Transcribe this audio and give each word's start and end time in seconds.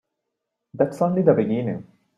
That's 0.73 0.99
only 1.03 1.21
the 1.21 1.35
beginning. 1.35 1.85